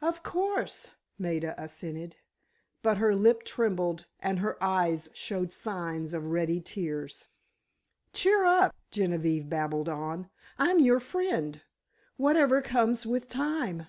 [0.00, 2.18] "Of course," Maida assented,
[2.84, 7.26] but her lip trembled and her eyes showed signs of ready tears.
[8.12, 10.30] "Cheer up," Genevieve babbled on.
[10.60, 13.88] "I'm your friend—whatever comes with time!"